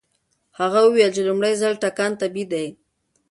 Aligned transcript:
هغه 0.59 0.79
وویل 0.85 1.11
چې 1.15 1.21
د 1.23 1.27
لومړي 1.29 1.53
ځل 1.61 1.73
ټکان 1.83 2.11
طبيعي 2.21 2.45
دی. 2.51 2.67